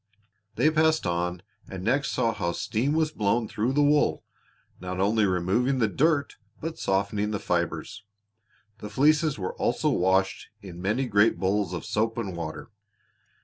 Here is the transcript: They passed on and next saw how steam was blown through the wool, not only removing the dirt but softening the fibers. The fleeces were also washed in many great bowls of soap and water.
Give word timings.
They 0.55 0.71
passed 0.71 1.05
on 1.05 1.43
and 1.69 1.83
next 1.83 2.09
saw 2.11 2.33
how 2.33 2.53
steam 2.53 2.93
was 2.93 3.11
blown 3.11 3.47
through 3.47 3.73
the 3.73 3.83
wool, 3.83 4.23
not 4.79 4.99
only 4.99 5.25
removing 5.27 5.77
the 5.77 5.87
dirt 5.87 6.37
but 6.59 6.79
softening 6.79 7.29
the 7.29 7.37
fibers. 7.37 8.03
The 8.79 8.89
fleeces 8.89 9.37
were 9.37 9.53
also 9.57 9.89
washed 9.91 10.47
in 10.59 10.81
many 10.81 11.05
great 11.05 11.37
bowls 11.37 11.71
of 11.71 11.85
soap 11.85 12.17
and 12.17 12.35
water. 12.35 12.71